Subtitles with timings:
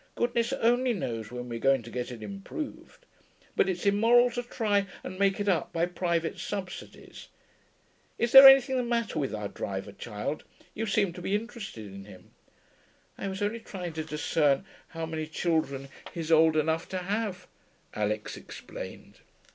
[0.15, 3.05] Goodness only knows when we're going to get it improved.
[3.55, 7.27] But it's immoral to try and make it up by private subsidies....
[8.17, 10.43] Is there anything the matter with our driver, child?
[10.73, 12.31] You seem to be interested in him.'
[13.19, 17.47] 'I was only trying to discern how many children he's old enough to have,'
[17.93, 19.19] Alix explained.